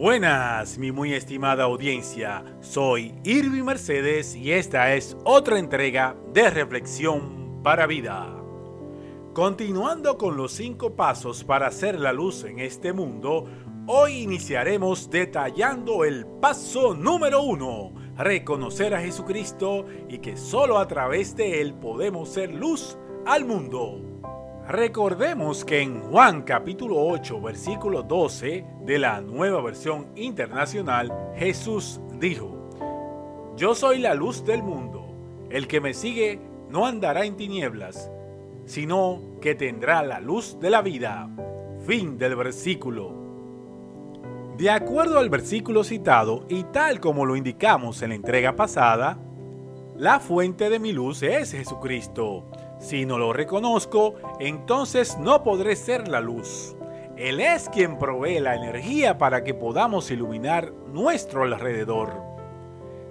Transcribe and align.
Buenas, 0.00 0.78
mi 0.78 0.92
muy 0.92 1.12
estimada 1.12 1.64
audiencia. 1.64 2.42
Soy 2.60 3.14
Irvi 3.22 3.62
Mercedes 3.62 4.34
y 4.34 4.50
esta 4.50 4.94
es 4.94 5.14
otra 5.24 5.58
entrega 5.58 6.16
de 6.32 6.48
Reflexión 6.48 7.60
para 7.62 7.86
Vida. 7.86 8.34
Continuando 9.34 10.16
con 10.16 10.38
los 10.38 10.52
cinco 10.52 10.96
pasos 10.96 11.44
para 11.44 11.66
hacer 11.66 12.00
la 12.00 12.14
luz 12.14 12.44
en 12.44 12.60
este 12.60 12.94
mundo, 12.94 13.44
hoy 13.86 14.22
iniciaremos 14.22 15.10
detallando 15.10 16.06
el 16.06 16.24
paso 16.24 16.94
número 16.94 17.42
uno, 17.42 17.92
reconocer 18.16 18.94
a 18.94 19.02
Jesucristo 19.02 19.84
y 20.08 20.20
que 20.20 20.38
solo 20.38 20.78
a 20.78 20.88
través 20.88 21.36
de 21.36 21.60
Él 21.60 21.74
podemos 21.74 22.30
ser 22.30 22.54
luz 22.54 22.96
al 23.26 23.44
mundo. 23.44 24.09
Recordemos 24.70 25.64
que 25.64 25.82
en 25.82 26.00
Juan 26.00 26.42
capítulo 26.42 27.04
8 27.04 27.40
versículo 27.40 28.04
12 28.04 28.64
de 28.84 28.98
la 29.00 29.20
nueva 29.20 29.60
versión 29.60 30.12
internacional, 30.14 31.12
Jesús 31.34 32.00
dijo, 32.20 32.70
Yo 33.56 33.74
soy 33.74 33.98
la 33.98 34.14
luz 34.14 34.44
del 34.44 34.62
mundo, 34.62 35.12
el 35.50 35.66
que 35.66 35.80
me 35.80 35.92
sigue 35.92 36.38
no 36.68 36.86
andará 36.86 37.24
en 37.24 37.36
tinieblas, 37.36 38.12
sino 38.64 39.20
que 39.40 39.56
tendrá 39.56 40.04
la 40.04 40.20
luz 40.20 40.56
de 40.60 40.70
la 40.70 40.82
vida. 40.82 41.28
Fin 41.84 42.16
del 42.16 42.36
versículo. 42.36 43.12
De 44.56 44.70
acuerdo 44.70 45.18
al 45.18 45.30
versículo 45.30 45.82
citado 45.82 46.46
y 46.48 46.62
tal 46.62 47.00
como 47.00 47.26
lo 47.26 47.34
indicamos 47.34 48.02
en 48.02 48.10
la 48.10 48.14
entrega 48.14 48.54
pasada, 48.54 49.18
la 49.96 50.20
fuente 50.20 50.70
de 50.70 50.78
mi 50.78 50.92
luz 50.92 51.24
es 51.24 51.50
Jesucristo. 51.50 52.46
Si 52.80 53.04
no 53.04 53.18
lo 53.18 53.34
reconozco, 53.34 54.14
entonces 54.38 55.18
no 55.18 55.42
podré 55.42 55.76
ser 55.76 56.08
la 56.08 56.22
luz. 56.22 56.74
Él 57.18 57.38
es 57.38 57.68
quien 57.68 57.98
provee 57.98 58.40
la 58.40 58.54
energía 58.54 59.18
para 59.18 59.44
que 59.44 59.52
podamos 59.52 60.10
iluminar 60.10 60.72
nuestro 60.90 61.42
alrededor. 61.42 62.14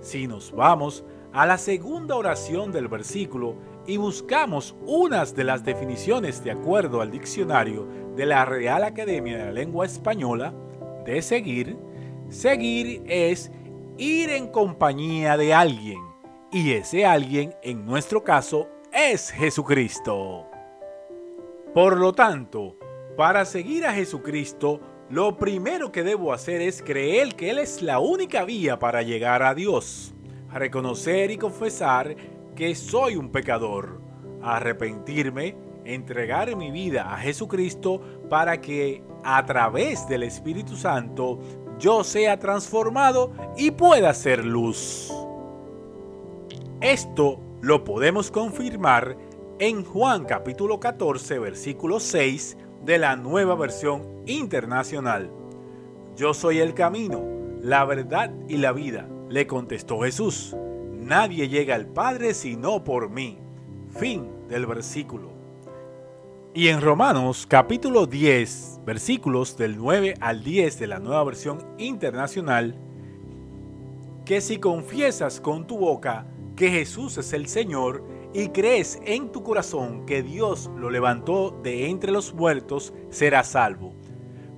Si 0.00 0.28
nos 0.28 0.52
vamos 0.52 1.04
a 1.32 1.46
la 1.46 1.58
segunda 1.58 2.14
oración 2.14 2.70
del 2.70 2.86
versículo 2.86 3.56
y 3.88 3.96
buscamos 3.96 4.76
unas 4.86 5.34
de 5.34 5.42
las 5.42 5.64
definiciones 5.64 6.44
de 6.44 6.52
acuerdo 6.52 7.00
al 7.00 7.10
diccionario 7.10 7.88
de 8.14 8.24
la 8.24 8.44
Real 8.44 8.84
Academia 8.84 9.36
de 9.36 9.44
la 9.46 9.52
Lengua 9.52 9.84
Española, 9.84 10.54
de 11.04 11.20
seguir, 11.22 11.76
seguir 12.28 13.02
es 13.04 13.50
ir 13.98 14.30
en 14.30 14.46
compañía 14.46 15.36
de 15.36 15.52
alguien, 15.52 15.98
y 16.52 16.70
ese 16.70 17.04
alguien 17.04 17.52
en 17.62 17.84
nuestro 17.84 18.22
caso 18.22 18.68
es 18.96 19.30
Jesucristo. 19.30 20.46
Por 21.74 21.98
lo 21.98 22.14
tanto, 22.14 22.78
para 23.14 23.44
seguir 23.44 23.84
a 23.84 23.92
Jesucristo, 23.92 24.80
lo 25.10 25.36
primero 25.36 25.92
que 25.92 26.02
debo 26.02 26.32
hacer 26.32 26.62
es 26.62 26.82
creer 26.82 27.34
que 27.36 27.50
Él 27.50 27.58
es 27.58 27.82
la 27.82 27.98
única 27.98 28.46
vía 28.46 28.78
para 28.78 29.02
llegar 29.02 29.42
a 29.42 29.54
Dios, 29.54 30.14
reconocer 30.50 31.30
y 31.30 31.36
confesar 31.36 32.16
que 32.54 32.74
soy 32.74 33.16
un 33.16 33.30
pecador, 33.30 34.00
arrepentirme, 34.42 35.54
entregar 35.84 36.56
mi 36.56 36.70
vida 36.70 37.12
a 37.12 37.18
Jesucristo 37.18 38.00
para 38.30 38.62
que 38.62 39.04
a 39.24 39.44
través 39.44 40.08
del 40.08 40.22
Espíritu 40.22 40.74
Santo 40.74 41.38
yo 41.78 42.02
sea 42.02 42.38
transformado 42.38 43.30
y 43.58 43.72
pueda 43.72 44.14
ser 44.14 44.42
luz. 44.42 45.12
Esto 46.80 47.45
lo 47.66 47.82
podemos 47.82 48.30
confirmar 48.30 49.16
en 49.58 49.82
Juan 49.82 50.24
capítulo 50.24 50.78
14 50.78 51.40
versículo 51.40 51.98
6 51.98 52.56
de 52.84 52.96
la 52.96 53.16
nueva 53.16 53.56
versión 53.56 54.22
internacional. 54.24 55.32
Yo 56.14 56.32
soy 56.32 56.60
el 56.60 56.74
camino, 56.74 57.24
la 57.60 57.84
verdad 57.84 58.32
y 58.48 58.58
la 58.58 58.70
vida, 58.70 59.08
le 59.28 59.48
contestó 59.48 60.02
Jesús. 60.02 60.54
Nadie 60.92 61.48
llega 61.48 61.74
al 61.74 61.88
Padre 61.88 62.34
sino 62.34 62.84
por 62.84 63.10
mí. 63.10 63.36
Fin 63.98 64.28
del 64.48 64.66
versículo. 64.66 65.32
Y 66.54 66.68
en 66.68 66.80
Romanos 66.80 67.48
capítulo 67.48 68.06
10, 68.06 68.82
versículos 68.86 69.56
del 69.56 69.76
9 69.76 70.14
al 70.20 70.44
10 70.44 70.78
de 70.78 70.86
la 70.86 71.00
nueva 71.00 71.24
versión 71.24 71.58
internacional, 71.78 72.78
que 74.24 74.40
si 74.40 74.58
confiesas 74.58 75.40
con 75.40 75.66
tu 75.66 75.78
boca 75.78 76.28
que 76.56 76.70
Jesús 76.70 77.18
es 77.18 77.32
el 77.34 77.46
Señor 77.46 78.02
y 78.32 78.48
crees 78.48 78.98
en 79.04 79.30
tu 79.30 79.42
corazón 79.42 80.06
que 80.06 80.22
Dios 80.22 80.70
lo 80.76 80.90
levantó 80.90 81.50
de 81.62 81.88
entre 81.88 82.10
los 82.10 82.34
muertos, 82.34 82.92
serás 83.10 83.48
salvo. 83.48 83.94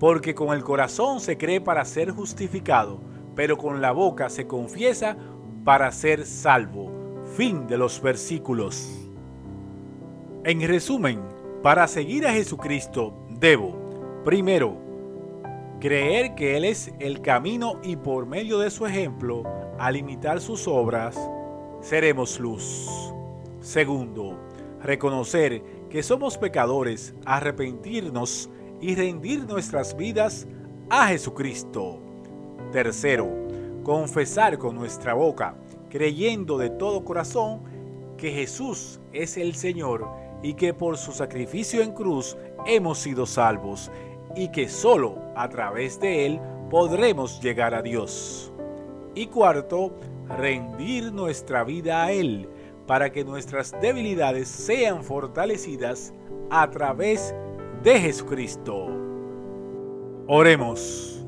Porque 0.00 0.34
con 0.34 0.54
el 0.54 0.64
corazón 0.64 1.20
se 1.20 1.38
cree 1.38 1.60
para 1.60 1.84
ser 1.84 2.10
justificado, 2.10 3.00
pero 3.36 3.56
con 3.56 3.80
la 3.80 3.92
boca 3.92 4.30
se 4.30 4.46
confiesa 4.46 5.16
para 5.64 5.92
ser 5.92 6.26
salvo. 6.26 6.90
Fin 7.36 7.66
de 7.66 7.78
los 7.78 8.02
versículos. 8.02 8.88
En 10.44 10.66
resumen, 10.66 11.20
para 11.62 11.86
seguir 11.86 12.26
a 12.26 12.32
Jesucristo 12.32 13.14
debo, 13.38 14.22
primero, 14.24 14.76
creer 15.78 16.34
que 16.34 16.56
Él 16.56 16.64
es 16.64 16.92
el 16.98 17.20
camino 17.20 17.80
y 17.82 17.96
por 17.96 18.26
medio 18.26 18.58
de 18.58 18.70
su 18.70 18.86
ejemplo, 18.86 19.44
al 19.78 19.96
imitar 19.96 20.40
sus 20.40 20.66
obras, 20.66 21.16
seremos 21.82 22.38
luz. 22.40 22.88
Segundo, 23.60 24.38
reconocer 24.82 25.62
que 25.90 26.02
somos 26.02 26.38
pecadores, 26.38 27.14
arrepentirnos 27.26 28.48
y 28.80 28.94
rendir 28.94 29.44
nuestras 29.46 29.96
vidas 29.96 30.46
a 30.88 31.08
Jesucristo. 31.08 31.98
Tercero, 32.72 33.28
confesar 33.82 34.58
con 34.58 34.76
nuestra 34.76 35.12
boca, 35.14 35.54
creyendo 35.90 36.56
de 36.56 36.70
todo 36.70 37.04
corazón 37.04 37.60
que 38.16 38.30
Jesús 38.30 39.00
es 39.12 39.36
el 39.36 39.54
Señor 39.54 40.08
y 40.42 40.54
que 40.54 40.72
por 40.72 40.96
su 40.96 41.12
sacrificio 41.12 41.82
en 41.82 41.92
cruz 41.92 42.36
hemos 42.64 42.98
sido 42.98 43.26
salvos 43.26 43.90
y 44.34 44.50
que 44.50 44.68
solo 44.68 45.18
a 45.36 45.48
través 45.48 46.00
de 46.00 46.26
Él 46.26 46.40
podremos 46.70 47.40
llegar 47.42 47.74
a 47.74 47.82
Dios. 47.82 48.52
Y 49.14 49.26
cuarto, 49.26 49.92
rendir 50.28 51.12
nuestra 51.12 51.64
vida 51.64 52.04
a 52.04 52.12
Él 52.12 52.48
para 52.86 53.10
que 53.10 53.24
nuestras 53.24 53.72
debilidades 53.80 54.48
sean 54.48 55.02
fortalecidas 55.04 56.12
a 56.50 56.70
través 56.70 57.34
de 57.82 58.00
Jesucristo. 58.00 58.88
Oremos. 60.28 61.26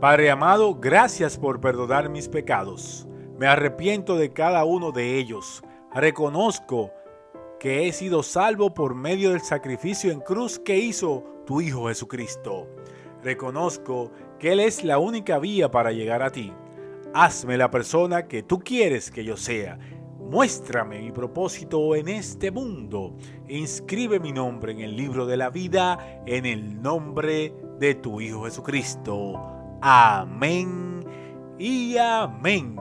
Padre 0.00 0.30
amado, 0.30 0.74
gracias 0.74 1.38
por 1.38 1.60
perdonar 1.60 2.08
mis 2.08 2.28
pecados. 2.28 3.06
Me 3.38 3.46
arrepiento 3.46 4.16
de 4.16 4.32
cada 4.32 4.64
uno 4.64 4.92
de 4.92 5.18
ellos. 5.18 5.62
Reconozco 5.94 6.90
que 7.60 7.86
he 7.86 7.92
sido 7.92 8.22
salvo 8.22 8.74
por 8.74 8.94
medio 8.94 9.30
del 9.30 9.40
sacrificio 9.40 10.10
en 10.10 10.20
cruz 10.20 10.58
que 10.58 10.78
hizo 10.78 11.22
tu 11.46 11.60
Hijo 11.60 11.86
Jesucristo. 11.86 12.66
Reconozco 13.22 14.10
que 14.38 14.52
Él 14.52 14.60
es 14.60 14.82
la 14.82 14.98
única 14.98 15.38
vía 15.38 15.70
para 15.70 15.92
llegar 15.92 16.22
a 16.22 16.30
ti. 16.30 16.52
Hazme 17.14 17.58
la 17.58 17.70
persona 17.70 18.26
que 18.26 18.42
tú 18.42 18.60
quieres 18.60 19.10
que 19.10 19.22
yo 19.22 19.36
sea. 19.36 19.78
Muéstrame 20.18 20.98
mi 20.98 21.12
propósito 21.12 21.94
en 21.94 22.08
este 22.08 22.50
mundo. 22.50 23.16
Inscribe 23.48 24.18
mi 24.18 24.32
nombre 24.32 24.72
en 24.72 24.80
el 24.80 24.96
libro 24.96 25.26
de 25.26 25.36
la 25.36 25.50
vida 25.50 26.22
en 26.26 26.46
el 26.46 26.80
nombre 26.80 27.54
de 27.78 27.96
tu 27.96 28.18
Hijo 28.18 28.44
Jesucristo. 28.44 29.34
Amén 29.82 31.04
y 31.58 31.98
amén. 31.98 32.76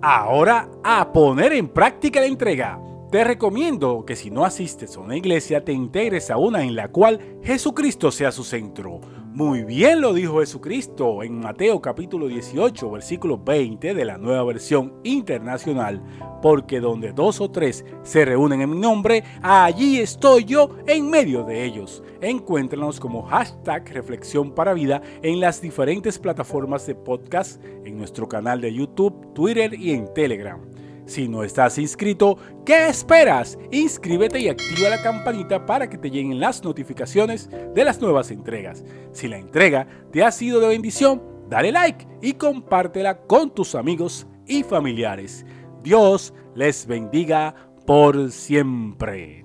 Ahora 0.00 0.70
a 0.82 1.12
poner 1.12 1.52
en 1.52 1.68
práctica 1.68 2.20
la 2.20 2.26
entrega. 2.26 2.80
Te 3.10 3.22
recomiendo 3.22 4.06
que 4.06 4.16
si 4.16 4.30
no 4.30 4.46
asistes 4.46 4.96
a 4.96 5.00
una 5.00 5.18
iglesia 5.18 5.62
te 5.62 5.72
integres 5.72 6.30
a 6.30 6.38
una 6.38 6.62
en 6.62 6.74
la 6.74 6.88
cual 6.88 7.38
Jesucristo 7.42 8.10
sea 8.10 8.32
su 8.32 8.44
centro. 8.44 9.00
Muy 9.34 9.64
bien 9.64 10.02
lo 10.02 10.12
dijo 10.12 10.40
Jesucristo 10.40 11.22
en 11.22 11.40
Mateo 11.40 11.80
capítulo 11.80 12.26
18, 12.26 12.90
versículo 12.90 13.38
20 13.38 13.94
de 13.94 14.04
la 14.04 14.18
nueva 14.18 14.44
versión 14.44 14.92
internacional, 15.04 16.02
porque 16.42 16.80
donde 16.80 17.12
dos 17.12 17.40
o 17.40 17.50
tres 17.50 17.82
se 18.02 18.26
reúnen 18.26 18.60
en 18.60 18.68
mi 18.68 18.78
nombre, 18.78 19.24
allí 19.40 20.00
estoy 20.00 20.44
yo 20.44 20.76
en 20.86 21.08
medio 21.08 21.44
de 21.44 21.64
ellos. 21.64 22.02
Encuéntranos 22.20 23.00
como 23.00 23.22
hashtag 23.22 23.88
Reflexión 23.94 24.54
para 24.54 24.74
Vida 24.74 25.00
en 25.22 25.40
las 25.40 25.62
diferentes 25.62 26.18
plataformas 26.18 26.86
de 26.86 26.94
podcast, 26.94 27.58
en 27.86 27.96
nuestro 27.96 28.28
canal 28.28 28.60
de 28.60 28.74
YouTube, 28.74 29.32
Twitter 29.32 29.72
y 29.72 29.92
en 29.92 30.12
Telegram. 30.12 30.71
Si 31.06 31.28
no 31.28 31.42
estás 31.42 31.78
inscrito, 31.78 32.38
¿qué 32.64 32.88
esperas? 32.88 33.58
Inscríbete 33.70 34.40
y 34.40 34.48
activa 34.48 34.88
la 34.88 35.02
campanita 35.02 35.66
para 35.66 35.88
que 35.88 35.98
te 35.98 36.10
lleguen 36.10 36.40
las 36.40 36.62
notificaciones 36.62 37.50
de 37.74 37.84
las 37.84 38.00
nuevas 38.00 38.30
entregas. 38.30 38.84
Si 39.12 39.28
la 39.28 39.38
entrega 39.38 39.86
te 40.12 40.22
ha 40.22 40.30
sido 40.30 40.60
de 40.60 40.68
bendición, 40.68 41.22
dale 41.48 41.72
like 41.72 42.06
y 42.20 42.34
compártela 42.34 43.18
con 43.22 43.52
tus 43.52 43.74
amigos 43.74 44.26
y 44.46 44.62
familiares. 44.62 45.44
Dios 45.82 46.32
les 46.54 46.86
bendiga 46.86 47.54
por 47.84 48.30
siempre. 48.30 49.41